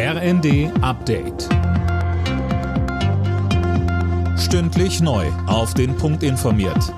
RND 0.00 0.70
Update. 0.80 1.48
Stündlich 4.38 5.00
neu. 5.00 5.26
Auf 5.48 5.74
den 5.74 5.96
Punkt 5.96 6.22
informiert. 6.22 6.94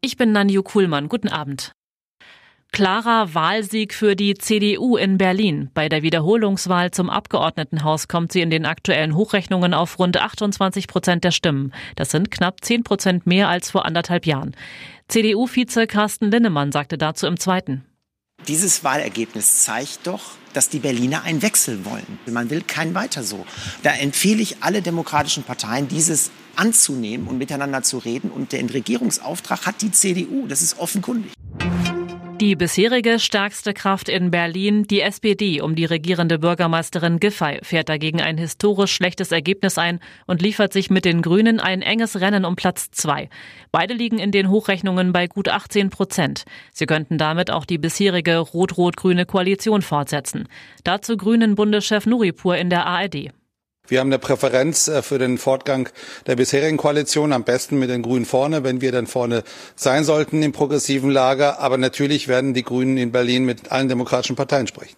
Ich 0.00 0.16
bin 0.16 0.32
Nanju 0.32 0.64
Kuhlmann. 0.64 1.08
Guten 1.08 1.28
Abend. 1.28 1.70
Klarer 2.72 3.32
Wahlsieg 3.32 3.94
für 3.94 4.16
die 4.16 4.34
CDU 4.34 4.96
in 4.96 5.16
Berlin. 5.16 5.70
Bei 5.72 5.88
der 5.88 6.02
Wiederholungswahl 6.02 6.90
zum 6.90 7.08
Abgeordnetenhaus 7.08 8.08
kommt 8.08 8.32
sie 8.32 8.40
in 8.40 8.50
den 8.50 8.66
aktuellen 8.66 9.14
Hochrechnungen 9.14 9.72
auf 9.72 10.00
rund 10.00 10.16
28 10.16 10.88
Prozent 10.88 11.22
der 11.22 11.30
Stimmen. 11.30 11.72
Das 11.94 12.10
sind 12.10 12.32
knapp 12.32 12.64
10 12.64 12.82
Prozent 12.82 13.24
mehr 13.24 13.48
als 13.48 13.70
vor 13.70 13.84
anderthalb 13.84 14.26
Jahren. 14.26 14.56
CDU-Vize 15.06 15.86
Carsten 15.86 16.32
Linnemann 16.32 16.72
sagte 16.72 16.98
dazu 16.98 17.28
im 17.28 17.38
Zweiten. 17.38 17.84
Dieses 18.46 18.84
Wahlergebnis 18.84 19.62
zeigt 19.62 20.06
doch, 20.06 20.32
dass 20.52 20.68
die 20.68 20.78
Berliner 20.78 21.22
einen 21.22 21.40
Wechsel 21.40 21.84
wollen. 21.84 22.18
Man 22.26 22.50
will 22.50 22.62
kein 22.62 22.94
weiter 22.94 23.22
so. 23.24 23.46
Da 23.82 23.92
empfehle 23.92 24.42
ich 24.42 24.62
alle 24.62 24.82
demokratischen 24.82 25.44
Parteien, 25.44 25.88
dieses 25.88 26.30
anzunehmen 26.56 27.26
und 27.26 27.38
miteinander 27.38 27.82
zu 27.82 27.98
reden. 27.98 28.30
Und 28.30 28.52
den 28.52 28.68
Regierungsauftrag 28.68 29.66
hat 29.66 29.82
die 29.82 29.90
CDU. 29.90 30.46
Das 30.46 30.62
ist 30.62 30.78
offenkundig. 30.78 31.32
Die 32.40 32.56
bisherige 32.56 33.20
stärkste 33.20 33.72
Kraft 33.72 34.08
in 34.08 34.32
Berlin, 34.32 34.82
die 34.82 35.00
SPD 35.00 35.60
um 35.60 35.76
die 35.76 35.84
regierende 35.84 36.40
Bürgermeisterin 36.40 37.20
Giffey, 37.20 37.60
fährt 37.62 37.88
dagegen 37.88 38.20
ein 38.20 38.38
historisch 38.38 38.92
schlechtes 38.92 39.30
Ergebnis 39.30 39.78
ein 39.78 40.00
und 40.26 40.42
liefert 40.42 40.72
sich 40.72 40.90
mit 40.90 41.04
den 41.04 41.22
Grünen 41.22 41.60
ein 41.60 41.80
enges 41.80 42.20
Rennen 42.20 42.44
um 42.44 42.56
Platz 42.56 42.90
zwei. 42.90 43.28
Beide 43.70 43.94
liegen 43.94 44.18
in 44.18 44.32
den 44.32 44.50
Hochrechnungen 44.50 45.12
bei 45.12 45.28
gut 45.28 45.48
18 45.48 45.90
Prozent. 45.90 46.44
Sie 46.72 46.86
könnten 46.86 47.18
damit 47.18 47.52
auch 47.52 47.64
die 47.64 47.78
bisherige 47.78 48.38
rot-rot-grüne 48.38 49.26
Koalition 49.26 49.82
fortsetzen. 49.82 50.48
Dazu 50.82 51.16
Grünen 51.16 51.54
Bundeschef 51.54 52.04
Nuripur 52.04 52.56
in 52.56 52.68
der 52.68 52.84
ARD. 52.84 53.30
Wir 53.86 54.00
haben 54.00 54.08
eine 54.08 54.18
Präferenz 54.18 54.88
äh, 54.88 55.02
für 55.02 55.18
den 55.18 55.36
Fortgang 55.36 55.88
der 56.26 56.36
bisherigen 56.36 56.78
Koalition, 56.78 57.32
am 57.32 57.44
besten 57.44 57.78
mit 57.78 57.90
den 57.90 58.02
Grünen 58.02 58.24
vorne, 58.24 58.64
wenn 58.64 58.80
wir 58.80 58.92
dann 58.92 59.06
vorne 59.06 59.44
sein 59.76 60.04
sollten 60.04 60.42
im 60.42 60.52
progressiven 60.52 61.10
Lager. 61.10 61.60
Aber 61.60 61.76
natürlich 61.76 62.26
werden 62.26 62.54
die 62.54 62.62
Grünen 62.62 62.96
in 62.96 63.12
Berlin 63.12 63.44
mit 63.44 63.72
allen 63.72 63.88
demokratischen 63.88 64.36
Parteien 64.36 64.66
sprechen. 64.66 64.96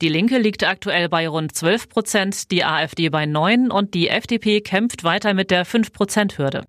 Die 0.00 0.08
Linke 0.08 0.38
liegt 0.38 0.64
aktuell 0.64 1.08
bei 1.08 1.28
rund 1.28 1.54
12 1.54 1.88
Prozent, 1.88 2.50
die 2.52 2.64
AfD 2.64 3.08
bei 3.08 3.26
9 3.26 3.70
und 3.70 3.92
die 3.92 4.08
FDP 4.08 4.60
kämpft 4.60 5.02
weiter 5.02 5.34
mit 5.34 5.50
der 5.50 5.66
5-Prozent-Hürde. 5.66 6.64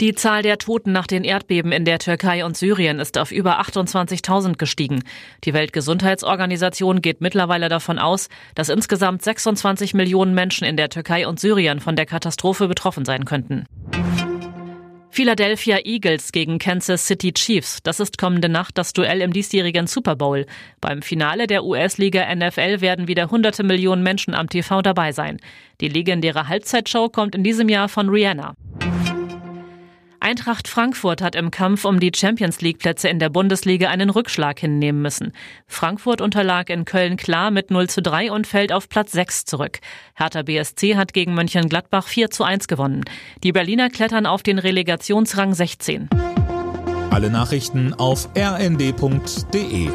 Die 0.00 0.14
Zahl 0.14 0.42
der 0.42 0.58
Toten 0.58 0.90
nach 0.90 1.06
den 1.06 1.22
Erdbeben 1.22 1.70
in 1.70 1.84
der 1.84 2.00
Türkei 2.00 2.44
und 2.44 2.56
Syrien 2.56 2.98
ist 2.98 3.16
auf 3.16 3.30
über 3.30 3.60
28.000 3.60 4.56
gestiegen. 4.56 5.04
Die 5.44 5.54
Weltgesundheitsorganisation 5.54 7.00
geht 7.00 7.20
mittlerweile 7.20 7.68
davon 7.68 8.00
aus, 8.00 8.28
dass 8.56 8.70
insgesamt 8.70 9.22
26 9.22 9.94
Millionen 9.94 10.34
Menschen 10.34 10.66
in 10.66 10.76
der 10.76 10.88
Türkei 10.88 11.28
und 11.28 11.38
Syrien 11.38 11.78
von 11.78 11.94
der 11.94 12.06
Katastrophe 12.06 12.66
betroffen 12.66 13.04
sein 13.04 13.24
könnten. 13.24 13.66
Philadelphia 15.10 15.78
Eagles 15.84 16.32
gegen 16.32 16.58
Kansas 16.58 17.06
City 17.06 17.32
Chiefs. 17.32 17.78
Das 17.84 18.00
ist 18.00 18.18
kommende 18.18 18.48
Nacht 18.48 18.76
das 18.76 18.94
Duell 18.94 19.20
im 19.20 19.32
diesjährigen 19.32 19.86
Super 19.86 20.16
Bowl. 20.16 20.44
Beim 20.80 21.02
Finale 21.02 21.46
der 21.46 21.62
US-Liga 21.62 22.34
NFL 22.34 22.80
werden 22.80 23.06
wieder 23.06 23.30
hunderte 23.30 23.62
Millionen 23.62 24.02
Menschen 24.02 24.34
am 24.34 24.48
TV 24.48 24.82
dabei 24.82 25.12
sein. 25.12 25.38
Die 25.80 25.86
legendäre 25.86 26.48
Halbzeitshow 26.48 27.10
kommt 27.10 27.36
in 27.36 27.44
diesem 27.44 27.68
Jahr 27.68 27.88
von 27.88 28.08
Rihanna. 28.08 28.56
Eintracht 30.24 30.68
Frankfurt 30.68 31.20
hat 31.20 31.34
im 31.34 31.50
Kampf 31.50 31.84
um 31.84 32.00
die 32.00 32.10
Champions 32.16 32.62
League 32.62 32.78
Plätze 32.78 33.10
in 33.10 33.18
der 33.18 33.28
Bundesliga 33.28 33.90
einen 33.90 34.08
Rückschlag 34.08 34.58
hinnehmen 34.58 35.02
müssen. 35.02 35.32
Frankfurt 35.66 36.22
unterlag 36.22 36.70
in 36.70 36.86
Köln 36.86 37.18
klar 37.18 37.50
mit 37.50 37.70
0 37.70 37.90
zu 37.90 38.00
3 38.00 38.32
und 38.32 38.46
fällt 38.46 38.72
auf 38.72 38.88
Platz 38.88 39.12
6 39.12 39.44
zurück. 39.44 39.80
Hertha 40.14 40.40
BSC 40.40 40.96
hat 40.96 41.12
gegen 41.12 41.34
Mönchengladbach 41.34 42.06
4 42.06 42.30
zu 42.30 42.42
1 42.42 42.68
gewonnen. 42.68 43.04
Die 43.42 43.52
Berliner 43.52 43.90
klettern 43.90 44.24
auf 44.24 44.42
den 44.42 44.58
Relegationsrang 44.58 45.52
16. 45.52 46.08
Alle 47.10 47.28
Nachrichten 47.28 47.92
auf 47.92 48.30
rnd.de 48.34 49.90